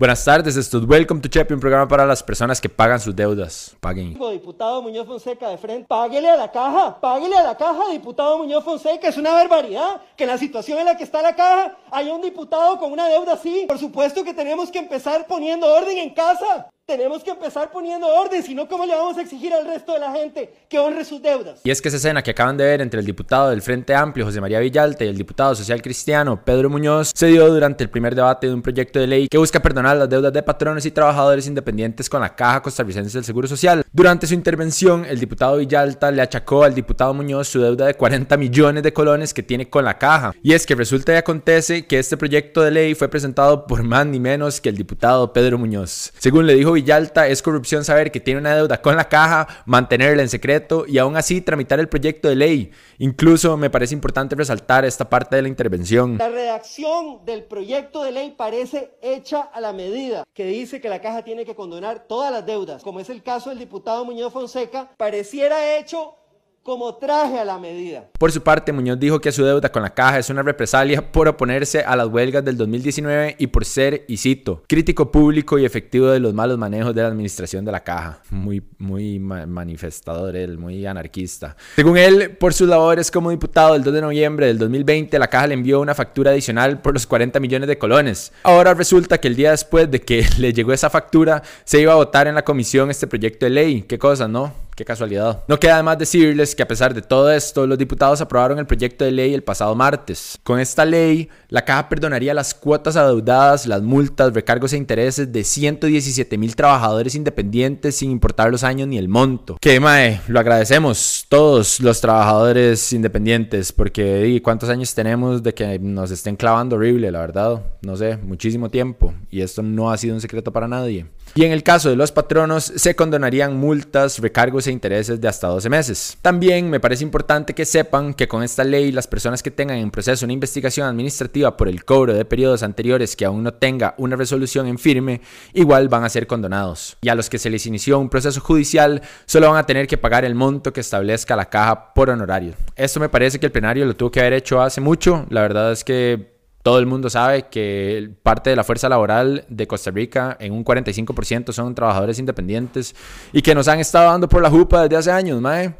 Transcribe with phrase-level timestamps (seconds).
[0.00, 3.14] Buenas tardes, esto es Welcome to Chepe, un programa para las personas que pagan sus
[3.14, 3.76] deudas.
[3.78, 4.18] Paguen.
[4.32, 8.64] Diputado Muñoz Fonseca de frente, páguele a la caja, páguele a la caja, diputado Muñoz
[8.64, 12.12] Fonseca, es una barbaridad que en la situación en la que está la caja haya
[12.12, 13.66] un diputado con una deuda así.
[13.68, 16.70] Por supuesto que tenemos que empezar poniendo orden en casa.
[16.86, 20.00] Tenemos que empezar poniendo orden, si no, ¿cómo le vamos a exigir al resto de
[20.00, 21.60] la gente que honre sus deudas?
[21.64, 24.26] Y es que esa escena que acaban de ver entre el diputado del Frente Amplio,
[24.26, 28.14] José María Villalta, y el diputado social cristiano, Pedro Muñoz, se dio durante el primer
[28.14, 31.46] debate de un proyecto de ley que busca perdonar las deudas de patrones y trabajadores
[31.46, 33.84] independientes con la Caja Costarricense del Seguro Social.
[33.92, 38.36] Durante su intervención, el diputado Villalta le achacó al diputado Muñoz su deuda de 40
[38.38, 40.32] millones de colones que tiene con la Caja.
[40.42, 44.06] Y es que resulta y acontece que este proyecto de ley fue presentado por más
[44.06, 46.12] ni menos que el diputado Pedro Muñoz.
[46.18, 50.22] Según le dijo Villalta, es corrupción saber que tiene una deuda con la caja, mantenerla
[50.22, 52.70] en secreto y aún así tramitar el proyecto de ley.
[52.98, 56.16] Incluso me parece importante resaltar esta parte de la intervención.
[56.18, 61.00] La redacción del proyecto de ley parece hecha a la medida, que dice que la
[61.00, 64.90] caja tiene que condonar todas las deudas, como es el caso del diputado Muñoz Fonseca,
[64.96, 66.16] pareciera hecho
[66.64, 68.08] como traje a la medida.
[68.18, 71.28] Por su parte, Muñoz dijo que su deuda con la caja es una represalia por
[71.28, 76.06] oponerse a las huelgas del 2019 y por ser, y cito, crítico público y efectivo
[76.06, 78.22] de los malos manejos de la administración de la caja.
[78.30, 81.54] Muy, muy manifestador él, muy anarquista.
[81.76, 85.48] Según él, por sus labores como diputado el 2 de noviembre del 2020, la caja
[85.48, 88.32] le envió una factura adicional por los 40 millones de colones.
[88.42, 91.96] Ahora resulta que el día después de que le llegó esa factura, se iba a
[91.96, 93.82] votar en la comisión este proyecto de ley.
[93.82, 94.63] Qué cosa, ¿no?
[94.76, 95.44] Qué casualidad.
[95.46, 99.04] No queda más decirles que a pesar de todo esto, los diputados aprobaron el proyecto
[99.04, 100.38] de ley el pasado martes.
[100.42, 105.44] Con esta ley, la caja perdonaría las cuotas adeudadas, las multas, recargos e intereses de
[105.44, 109.58] 117 mil trabajadores independientes sin importar los años ni el monto.
[109.60, 116.10] Que mae, lo agradecemos todos los trabajadores independientes porque ¿cuántos años tenemos de que nos
[116.10, 117.62] estén clavando horrible, la verdad?
[117.82, 121.06] No sé, muchísimo tiempo y esto no ha sido un secreto para nadie.
[121.36, 125.68] Y en el caso de los patronos, se condonarían multas, recargos intereses de hasta 12
[125.70, 126.18] meses.
[126.22, 129.90] También me parece importante que sepan que con esta ley las personas que tengan en
[129.90, 134.16] proceso una investigación administrativa por el cobro de periodos anteriores que aún no tenga una
[134.16, 135.20] resolución en firme,
[135.52, 136.96] igual van a ser condonados.
[137.00, 139.98] Y a los que se les inició un proceso judicial, solo van a tener que
[139.98, 142.54] pagar el monto que establezca la caja por honorario.
[142.76, 145.26] Esto me parece que el plenario lo tuvo que haber hecho hace mucho.
[145.30, 146.33] La verdad es que
[146.64, 150.64] todo el mundo sabe que parte de la fuerza laboral de Costa Rica, en un
[150.64, 152.96] 45%, son trabajadores independientes
[153.34, 155.74] y que nos han estado dando por la jupa desde hace años, mae.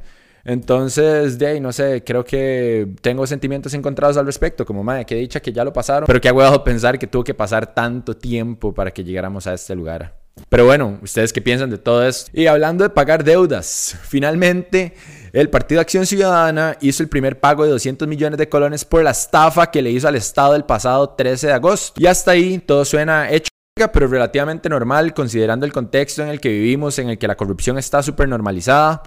[0.44, 5.14] Entonces, de ahí, no sé, creo que tengo sentimientos encontrados al respecto, como, madre, que
[5.14, 8.14] dicha que ya lo pasaron, pero que ha huevado pensar que tuvo que pasar tanto
[8.14, 10.18] tiempo para que llegáramos a este lugar.
[10.50, 12.30] Pero bueno, ¿ustedes qué piensan de todo esto?
[12.34, 14.92] Y hablando de pagar deudas, finalmente
[15.40, 19.10] el Partido Acción Ciudadana hizo el primer pago de 200 millones de colones por la
[19.10, 22.00] estafa que le hizo al Estado el pasado 13 de agosto.
[22.00, 23.48] Y hasta ahí todo suena hecho
[23.92, 27.76] pero relativamente normal considerando el contexto en el que vivimos, en el que la corrupción
[27.78, 29.02] está súper normalizada.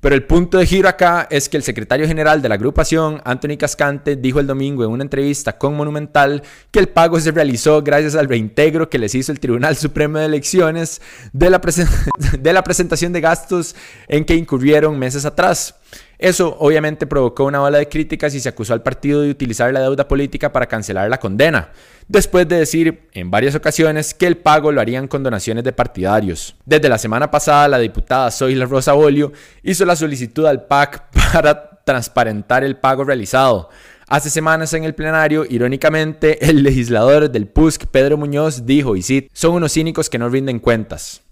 [0.00, 3.56] Pero el punto de giro acá es que el secretario general de la agrupación, Anthony
[3.58, 8.14] Cascante, dijo el domingo en una entrevista con Monumental que el pago se realizó gracias
[8.14, 11.00] al reintegro que les hizo el Tribunal Supremo de Elecciones
[11.32, 11.60] de la,
[12.38, 13.74] de la presentación de gastos
[14.06, 15.74] en que incurrieron meses atrás.
[16.18, 19.80] Eso obviamente provocó una ola de críticas y se acusó al partido de utilizar la
[19.80, 21.72] deuda política para cancelar la condena,
[22.08, 26.56] después de decir en varias ocasiones que el pago lo harían con donaciones de partidarios.
[26.64, 31.82] Desde la semana pasada, la diputada Zoila Rosa Bolio hizo la solicitud al PAC para
[31.84, 33.68] transparentar el pago realizado.
[34.08, 39.28] Hace semanas en el plenario, irónicamente, el legislador del PUSC, Pedro Muñoz, dijo, y sí,
[39.32, 41.25] son unos cínicos que no rinden cuentas.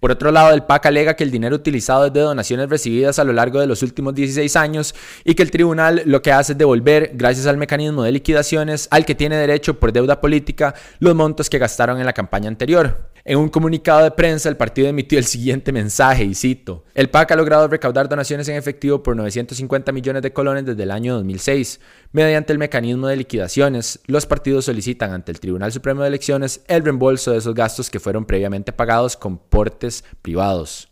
[0.00, 3.24] Por otro lado, el PAC alega que el dinero utilizado es de donaciones recibidas a
[3.24, 6.58] lo largo de los últimos 16 años y que el tribunal lo que hace es
[6.58, 11.50] devolver, gracias al mecanismo de liquidaciones, al que tiene derecho por deuda política los montos
[11.50, 13.15] que gastaron en la campaña anterior.
[13.28, 17.32] En un comunicado de prensa, el partido emitió el siguiente mensaje, y cito, el PAC
[17.32, 21.80] ha logrado recaudar donaciones en efectivo por 950 millones de colones desde el año 2006.
[22.12, 26.84] Mediante el mecanismo de liquidaciones, los partidos solicitan ante el Tribunal Supremo de Elecciones el
[26.84, 30.88] reembolso de esos gastos que fueron previamente pagados con portes privados,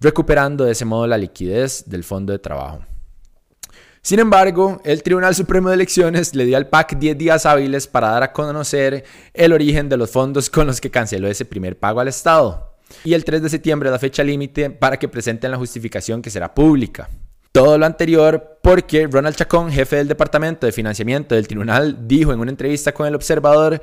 [0.00, 2.80] recuperando de ese modo la liquidez del fondo de trabajo.
[4.08, 8.08] Sin embargo, el Tribunal Supremo de Elecciones le dio al PAC 10 días hábiles para
[8.08, 12.00] dar a conocer el origen de los fondos con los que canceló ese primer pago
[12.00, 12.72] al Estado.
[13.04, 16.54] Y el 3 de septiembre la fecha límite para que presenten la justificación que será
[16.54, 17.10] pública.
[17.52, 22.40] Todo lo anterior porque Ronald Chacón, jefe del Departamento de Financiamiento del Tribunal, dijo en
[22.40, 23.82] una entrevista con el observador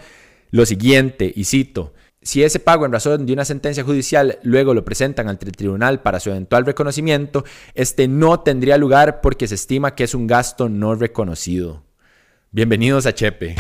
[0.50, 1.94] lo siguiente, y cito,
[2.26, 6.02] si ese pago en razón de una sentencia judicial luego lo presentan ante el tribunal
[6.02, 7.46] para su eventual reconocimiento,
[7.76, 11.84] este no tendría lugar porque se estima que es un gasto no reconocido.
[12.50, 13.56] Bienvenidos a Chepe.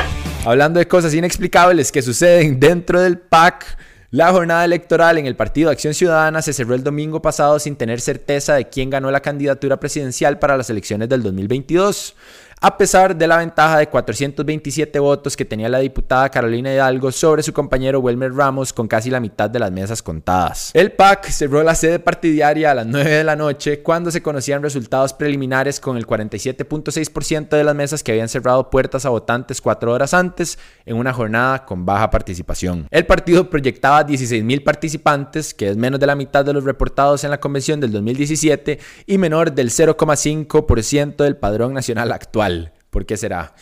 [0.46, 3.78] Hablando de cosas inexplicables que suceden dentro del PAC,
[4.10, 8.02] la jornada electoral en el Partido Acción Ciudadana se cerró el domingo pasado sin tener
[8.02, 12.16] certeza de quién ganó la candidatura presidencial para las elecciones del 2022
[12.62, 17.44] a pesar de la ventaja de 427 votos que tenía la diputada Carolina Hidalgo sobre
[17.44, 20.72] su compañero Wilmer Ramos con casi la mitad de las mesas contadas.
[20.74, 24.64] El PAC cerró la sede partidaria a las 9 de la noche cuando se conocían
[24.64, 29.92] resultados preliminares con el 47.6% de las mesas que habían cerrado puertas a votantes cuatro
[29.92, 32.88] horas antes en una jornada con baja participación.
[32.92, 37.32] El partido proyectaba 16.000 participantes, que es menos de la mitad de los reportados en
[37.32, 42.45] la convención del 2017 y menor del 0,5% del padrón nacional actual.
[42.90, 43.54] ¿Por qué será?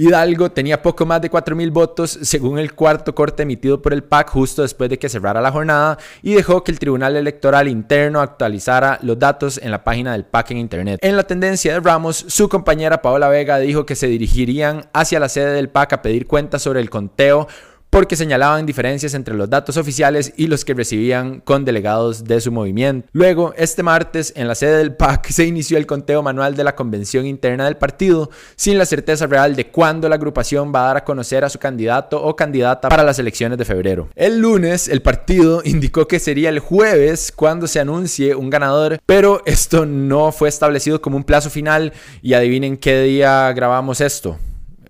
[0.00, 4.30] Hidalgo tenía poco más de 4.000 votos según el cuarto corte emitido por el PAC
[4.30, 8.98] justo después de que cerrara la jornada y dejó que el Tribunal Electoral Interno actualizara
[9.02, 11.00] los datos en la página del PAC en Internet.
[11.02, 15.28] En la tendencia de Ramos, su compañera Paola Vega dijo que se dirigirían hacia la
[15.28, 17.46] sede del PAC a pedir cuentas sobre el conteo
[17.90, 22.52] porque señalaban diferencias entre los datos oficiales y los que recibían con delegados de su
[22.52, 23.08] movimiento.
[23.12, 26.76] Luego, este martes, en la sede del PAC se inició el conteo manual de la
[26.76, 30.96] convención interna del partido, sin la certeza real de cuándo la agrupación va a dar
[30.98, 34.08] a conocer a su candidato o candidata para las elecciones de febrero.
[34.14, 39.42] El lunes, el partido indicó que sería el jueves cuando se anuncie un ganador, pero
[39.46, 41.92] esto no fue establecido como un plazo final
[42.22, 44.38] y adivinen qué día grabamos esto.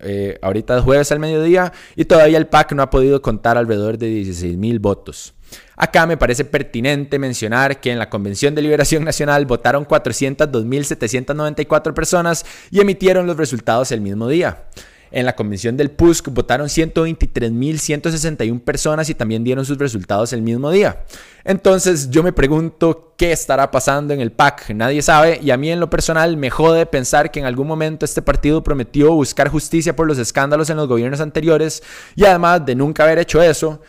[0.03, 3.97] Eh, ahorita es jueves al mediodía y todavía el PAC no ha podido contar alrededor
[3.97, 5.33] de 16 mil votos.
[5.75, 12.45] Acá me parece pertinente mencionar que en la Convención de Liberación Nacional votaron 402.794 personas
[12.69, 14.65] y emitieron los resultados el mismo día.
[15.11, 20.71] En la convención del PUSC votaron 123.161 personas y también dieron sus resultados el mismo
[20.71, 21.03] día.
[21.43, 24.69] Entonces yo me pregunto qué estará pasando en el PAC.
[24.73, 28.05] Nadie sabe y a mí en lo personal me jode pensar que en algún momento
[28.05, 31.83] este partido prometió buscar justicia por los escándalos en los gobiernos anteriores
[32.15, 33.81] y además de nunca haber hecho eso.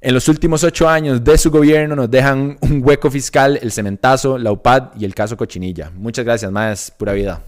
[0.00, 4.38] En los últimos ocho años de su gobierno nos dejan un hueco fiscal, el cementazo,
[4.38, 5.92] la UPAD y el caso Cochinilla.
[5.94, 7.42] Muchas gracias, más pura vida.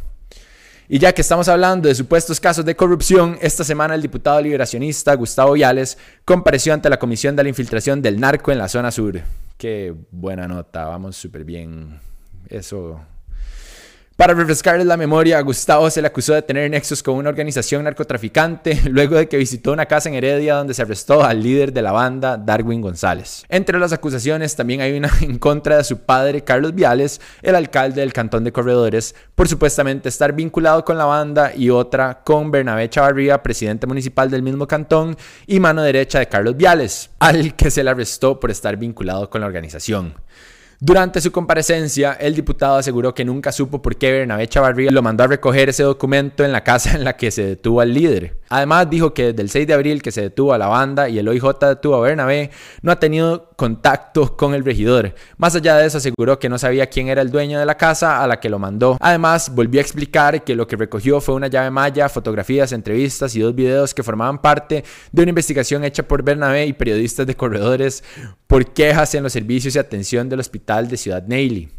[0.88, 5.14] Y ya que estamos hablando de supuestos casos de corrupción, esta semana el diputado liberacionista
[5.14, 9.20] Gustavo Viales compareció ante la Comisión de la Infiltración del Narco en la zona sur.
[9.56, 12.00] Qué buena nota, vamos súper bien.
[12.48, 13.00] Eso
[14.16, 18.80] para refrescarles la memoria, Gustavo se le acusó de tener nexos con una organización narcotraficante
[18.88, 21.90] luego de que visitó una casa en Heredia donde se arrestó al líder de la
[21.90, 23.44] banda, Darwin González.
[23.48, 28.02] Entre las acusaciones también hay una en contra de su padre, Carlos Viales, el alcalde
[28.02, 32.88] del cantón de Corredores, por supuestamente estar vinculado con la banda y otra con Bernabé
[32.88, 35.16] Chavarría, presidente municipal del mismo cantón
[35.48, 39.40] y mano derecha de Carlos Viales, al que se le arrestó por estar vinculado con
[39.40, 40.14] la organización.
[40.80, 45.24] Durante su comparecencia, el diputado aseguró que nunca supo por qué Bernabé Chavarría lo mandó
[45.24, 48.36] a recoger ese documento en la casa en la que se detuvo al líder.
[48.54, 51.18] Además, dijo que desde el 6 de abril que se detuvo a la banda y
[51.18, 52.52] el OIJ detuvo a Bernabé,
[52.82, 55.12] no ha tenido contacto con el regidor.
[55.38, 58.22] Más allá de eso, aseguró que no sabía quién era el dueño de la casa
[58.22, 58.96] a la que lo mandó.
[59.00, 63.40] Además, volvió a explicar que lo que recogió fue una llave maya, fotografías, entrevistas y
[63.40, 68.04] dos videos que formaban parte de una investigación hecha por Bernabé y periodistas de corredores
[68.46, 71.70] por quejas en los servicios y atención del hospital de Ciudad Neily.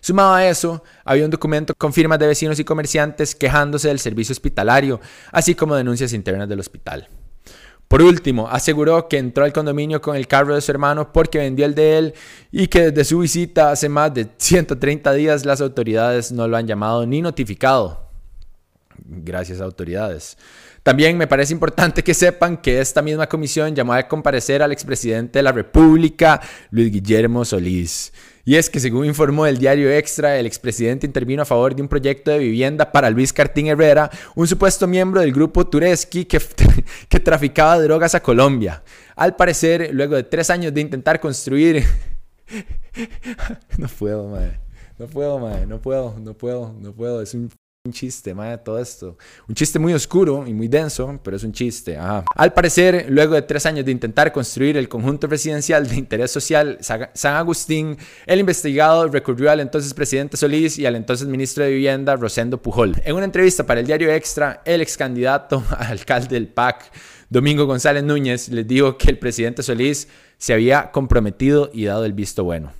[0.00, 4.32] Sumado a eso, había un documento con firmas de vecinos y comerciantes quejándose del servicio
[4.32, 7.08] hospitalario, así como denuncias internas del hospital.
[7.92, 11.66] Por último, aseguró que entró al condominio con el carro de su hermano porque vendió
[11.66, 12.14] el de él
[12.50, 16.66] y que desde su visita hace más de 130 días las autoridades no lo han
[16.66, 18.08] llamado ni notificado.
[19.04, 20.38] Gracias autoridades.
[20.82, 25.38] También me parece importante que sepan que esta misma comisión llamó a comparecer al expresidente
[25.38, 28.12] de la República, Luis Guillermo Solís.
[28.44, 31.88] Y es que según informó el diario Extra, el expresidente intervino a favor de un
[31.88, 36.40] proyecto de vivienda para Luis Cartín Herrera, un supuesto miembro del grupo Tureski que,
[37.08, 38.82] que traficaba drogas a Colombia.
[39.14, 41.84] Al parecer, luego de tres años de intentar construir...
[43.78, 44.58] no puedo, madre.
[44.98, 45.66] No puedo, madre.
[45.66, 47.22] No puedo, no puedo, no puedo.
[47.22, 47.48] Es un
[47.84, 49.18] un chiste, madre, todo esto.
[49.48, 51.98] Un chiste muy oscuro y muy denso, pero es un chiste.
[51.98, 56.78] Al parecer, luego de tres años de intentar construir el conjunto residencial de interés social
[56.80, 62.14] San Agustín, el investigado recurrió al entonces presidente Solís y al entonces ministro de Vivienda
[62.14, 62.94] Rosendo Pujol.
[63.04, 66.92] En una entrevista para el diario Extra, el ex candidato a alcalde del PAC,
[67.30, 70.06] Domingo González Núñez, les dijo que el presidente Solís
[70.38, 72.72] se había comprometido y dado el visto bueno.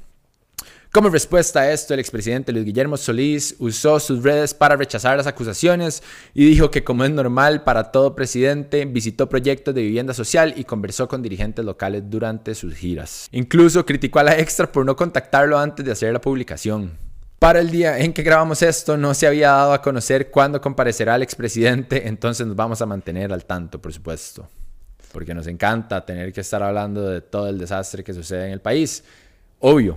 [0.93, 5.27] Como respuesta a esto, el expresidente Luis Guillermo Solís usó sus redes para rechazar las
[5.27, 6.03] acusaciones
[6.35, 10.65] y dijo que como es normal para todo presidente, visitó proyectos de vivienda social y
[10.65, 13.31] conversó con dirigentes locales durante sus giras.
[13.33, 16.99] Incluso criticó a la extra por no contactarlo antes de hacer la publicación.
[17.39, 21.17] Para el día en que grabamos esto, no se había dado a conocer cuándo comparecerá
[21.17, 24.47] el expresidente, entonces nos vamos a mantener al tanto, por supuesto,
[25.11, 28.61] porque nos encanta tener que estar hablando de todo el desastre que sucede en el
[28.61, 29.03] país.
[29.59, 29.97] Obvio,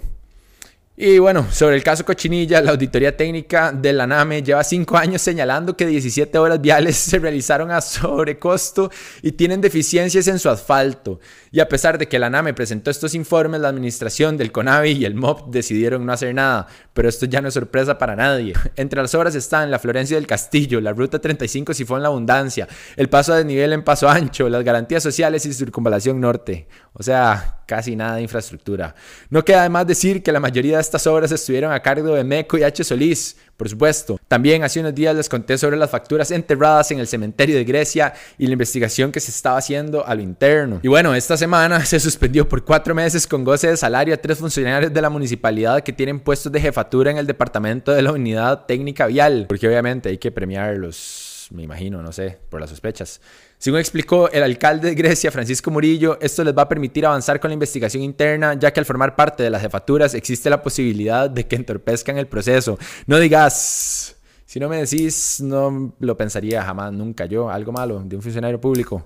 [0.98, 5.22] y bueno, sobre el caso Cochinilla, la auditoría técnica de la NAME lleva cinco años
[5.22, 8.90] señalando que 17 horas viales se realizaron a sobrecosto
[9.22, 11.20] y tienen deficiencias en su asfalto.
[11.52, 15.04] Y a pesar de que la NAME presentó estos informes, la administración del CONAVI y
[15.04, 16.68] el MOP decidieron no hacer nada.
[16.94, 18.54] Pero esto ya no es sorpresa para nadie.
[18.78, 23.10] Entre las obras están la Florencia del Castillo, la Ruta 35 Sifón La Abundancia, el
[23.10, 26.68] paso a desnivel en Paso Ancho, las garantías sociales y circunvalación norte.
[26.98, 28.96] O sea, casi nada de infraestructura.
[29.30, 32.58] No queda además decir que la mayoría de estas obras estuvieron a cargo de Meco
[32.58, 32.84] y H.
[32.86, 34.18] Solís, por supuesto.
[34.28, 38.14] También hace unos días les conté sobre las facturas enterradas en el cementerio de Grecia
[38.38, 40.80] y la investigación que se estaba haciendo a lo interno.
[40.84, 44.38] Y bueno, esta semana se suspendió por cuatro meses con goce de salario a tres
[44.38, 48.66] funcionarios de la municipalidad que tienen puestos de jefatura en el departamento de la unidad
[48.66, 53.22] técnica vial, porque obviamente hay que premiarlos, me imagino, no sé, por las sospechas.
[53.58, 57.50] Según explicó el alcalde de Grecia, Francisco Murillo, esto les va a permitir avanzar con
[57.50, 61.48] la investigación interna, ya que al formar parte de las jefaturas existe la posibilidad de
[61.48, 62.78] que entorpezcan el proceso.
[63.08, 68.16] No digas, si no me decís, no lo pensaría jamás, nunca yo, algo malo de
[68.16, 69.06] un funcionario público.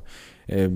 [0.51, 0.67] Eh,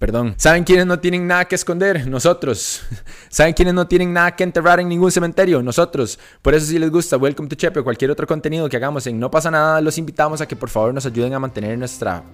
[0.00, 0.34] perdón.
[0.36, 2.08] ¿Saben quiénes no tienen nada que esconder?
[2.08, 2.82] Nosotros.
[3.28, 5.62] ¿Saben quiénes no tienen nada que enterrar en ningún cementerio?
[5.62, 6.18] Nosotros.
[6.42, 9.20] Por eso si les gusta Welcome to Chepe o cualquier otro contenido que hagamos en
[9.20, 12.24] No pasa nada, los invitamos a que por favor nos ayuden a mantener nuestra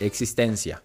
[0.00, 0.82] existencia.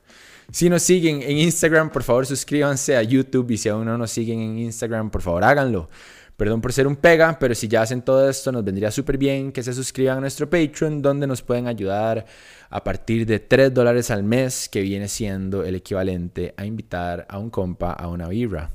[0.52, 4.12] Si nos siguen en Instagram, por favor suscríbanse a YouTube y si aún no nos
[4.12, 5.90] siguen en Instagram, por favor háganlo.
[6.36, 9.52] Perdón por ser un pega, pero si ya hacen todo esto, nos vendría súper bien
[9.52, 12.26] que se suscriban a nuestro Patreon, donde nos pueden ayudar
[12.70, 17.38] a partir de 3 dólares al mes, que viene siendo el equivalente a invitar a
[17.38, 18.72] un compa a una birra.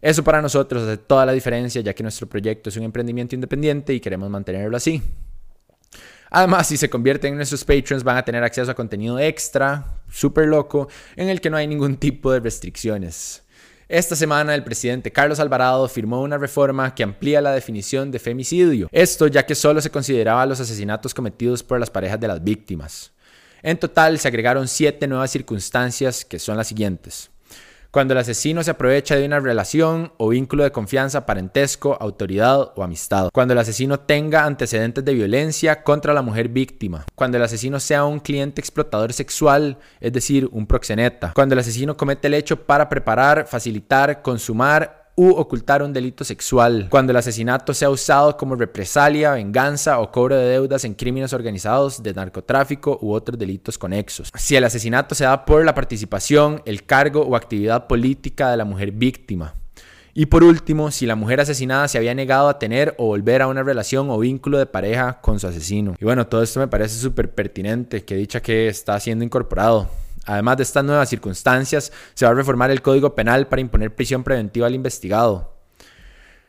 [0.00, 3.92] Eso para nosotros hace toda la diferencia, ya que nuestro proyecto es un emprendimiento independiente
[3.92, 5.02] y queremos mantenerlo así.
[6.30, 10.48] Además, si se convierten en nuestros patrons, van a tener acceso a contenido extra, súper
[10.48, 13.43] loco, en el que no hay ningún tipo de restricciones.
[13.88, 18.88] Esta semana el presidente Carlos Alvarado firmó una reforma que amplía la definición de femicidio.
[18.90, 23.12] Esto ya que solo se consideraba los asesinatos cometidos por las parejas de las víctimas.
[23.62, 27.33] En total se agregaron siete nuevas circunstancias que son las siguientes
[27.94, 32.82] cuando el asesino se aprovecha de una relación o vínculo de confianza, parentesco, autoridad o
[32.82, 33.28] amistad.
[33.32, 37.06] Cuando el asesino tenga antecedentes de violencia contra la mujer víctima.
[37.14, 41.34] Cuando el asesino sea un cliente explotador sexual, es decir, un proxeneta.
[41.36, 46.88] Cuando el asesino comete el hecho para preparar, facilitar, consumar u ocultar un delito sexual,
[46.90, 52.02] cuando el asesinato sea usado como represalia, venganza o cobro de deudas en crímenes organizados
[52.02, 54.30] de narcotráfico u otros delitos conexos.
[54.34, 58.64] Si el asesinato se da por la participación, el cargo o actividad política de la
[58.64, 59.54] mujer víctima.
[60.16, 63.48] Y por último, si la mujer asesinada se había negado a tener o volver a
[63.48, 65.96] una relación o vínculo de pareja con su asesino.
[66.00, 69.88] Y bueno, todo esto me parece súper pertinente, que dicha que está siendo incorporado.
[70.26, 74.24] Además de estas nuevas circunstancias, se va a reformar el Código Penal para imponer prisión
[74.24, 75.54] preventiva al investigado.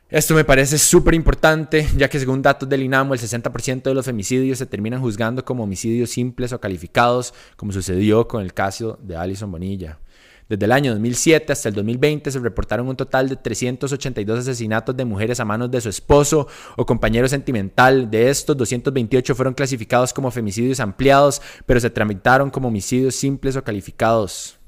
[0.08, 4.06] Esto me parece súper importante, ya que según datos del INAMO, el 60% de los
[4.06, 9.16] femicidios se terminan juzgando como homicidios simples o calificados, como sucedió con el caso de
[9.16, 9.98] Alison Bonilla.
[10.48, 15.04] Desde el año 2007 hasta el 2020 se reportaron un total de 382 asesinatos de
[15.04, 18.12] mujeres a manos de su esposo o compañero sentimental.
[18.12, 23.64] De estos, 228 fueron clasificados como femicidios ampliados, pero se tramitaron como homicidios simples o
[23.64, 24.60] calificados.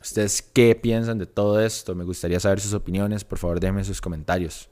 [0.00, 1.94] ¿Ustedes qué piensan de todo esto?
[1.94, 3.24] Me gustaría saber sus opiniones.
[3.24, 4.68] Por favor, déjenme sus comentarios.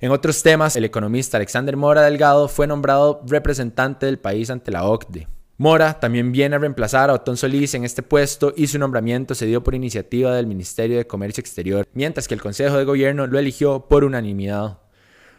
[0.00, 4.84] En otros temas, el economista Alexander Mora Delgado fue nombrado representante del país ante la
[4.84, 5.28] OCDE.
[5.56, 9.46] Mora también viene a reemplazar a Otón Solís en este puesto y su nombramiento se
[9.46, 13.38] dio por iniciativa del Ministerio de Comercio Exterior, mientras que el Consejo de Gobierno lo
[13.38, 14.78] eligió por unanimidad.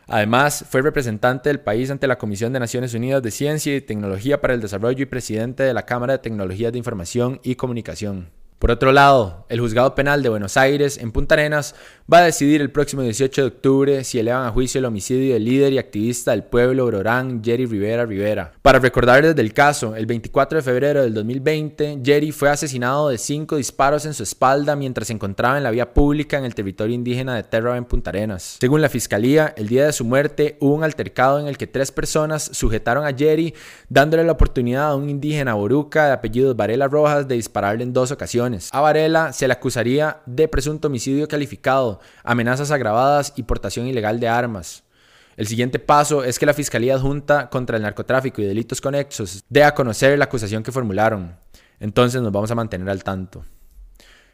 [0.08, 4.40] Además, fue representante del país ante la Comisión de Naciones Unidas de Ciencia y Tecnología
[4.40, 8.30] para el Desarrollo y presidente de la Cámara de Tecnologías de Información y Comunicación.
[8.60, 11.76] Por otro lado, el Juzgado Penal de Buenos Aires, en Punta Arenas,
[12.12, 15.46] va a decidir el próximo 18 de octubre si elevan a juicio el homicidio del
[15.46, 18.54] líder y activista del pueblo Brorán, Jerry Rivera Rivera.
[18.62, 23.56] Para recordarles del caso, el 24 de febrero del 2020, Jerry fue asesinado de cinco
[23.56, 27.36] disparos en su espalda mientras se encontraba en la vía pública en el territorio indígena
[27.36, 28.58] de Terra en Punta Arenas.
[28.60, 31.92] Según la fiscalía, el día de su muerte hubo un altercado en el que tres
[31.92, 33.56] personas sujetaron a Jerry,
[33.90, 38.12] dándole la oportunidad a un indígena boruca de apellidos Varela Rojas de dispararle en dos
[38.12, 44.20] ocasiones a Varela se le acusaría de presunto homicidio calificado, amenazas agravadas y portación ilegal
[44.20, 44.84] de armas.
[45.38, 49.64] El siguiente paso es que la Fiscalía Adjunta contra el Narcotráfico y Delitos Conexos dé
[49.64, 51.36] a conocer la acusación que formularon.
[51.80, 53.44] Entonces nos vamos a mantener al tanto.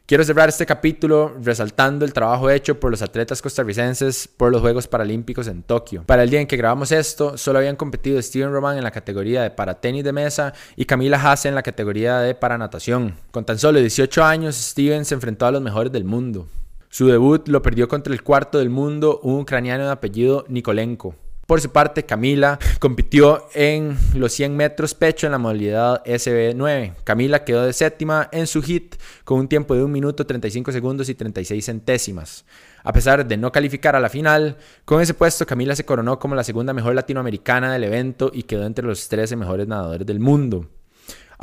[0.05, 4.87] Quiero cerrar este capítulo resaltando el trabajo hecho por los atletas costarricenses por los Juegos
[4.87, 6.03] Paralímpicos en Tokio.
[6.05, 9.41] Para el día en que grabamos esto, solo habían competido Steven Roman en la categoría
[9.41, 13.15] de para tenis de mesa y Camila Haase en la categoría de para natación.
[13.31, 16.47] Con tan solo 18 años, Steven se enfrentó a los mejores del mundo.
[16.93, 21.15] Su debut lo perdió contra el cuarto del mundo, un ucraniano de apellido Nikolenko.
[21.47, 26.95] Por su parte, Camila compitió en los 100 metros pecho en la modalidad SB9.
[27.05, 31.07] Camila quedó de séptima en su hit con un tiempo de 1 minuto 35 segundos
[31.07, 32.43] y 36 centésimas.
[32.83, 36.35] A pesar de no calificar a la final, con ese puesto Camila se coronó como
[36.35, 40.67] la segunda mejor latinoamericana del evento y quedó entre los 13 mejores nadadores del mundo.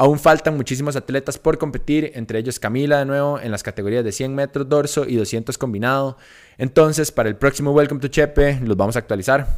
[0.00, 4.12] Aún faltan muchísimos atletas por competir, entre ellos Camila de nuevo en las categorías de
[4.12, 6.17] 100 metros dorso y 200 combinado.
[6.57, 9.49] Entonces, para el próximo Welcome to Chepe los vamos a actualizar.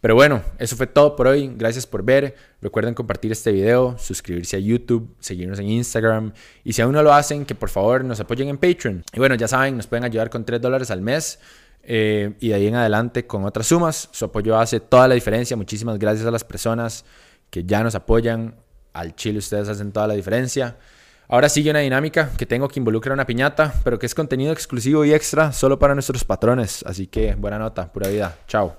[0.00, 1.52] Pero bueno, eso fue todo por hoy.
[1.58, 2.34] Gracias por ver.
[2.62, 6.32] Recuerden compartir este video, suscribirse a YouTube, seguirnos en Instagram.
[6.64, 9.04] Y si aún no lo hacen, que por favor nos apoyen en Patreon.
[9.12, 11.38] Y bueno, ya saben, nos pueden ayudar con 3 dólares al mes.
[11.82, 14.08] Eh, y de ahí en adelante con otras sumas.
[14.10, 15.54] Su apoyo hace toda la diferencia.
[15.54, 17.04] Muchísimas gracias a las personas
[17.50, 18.54] que ya nos apoyan.
[18.92, 20.76] Al chile ustedes hacen toda la diferencia.
[21.28, 25.04] Ahora sigue una dinámica que tengo que involucrar una piñata, pero que es contenido exclusivo
[25.04, 26.84] y extra solo para nuestros patrones.
[26.86, 28.36] Así que buena nota, pura vida.
[28.46, 28.76] Chao.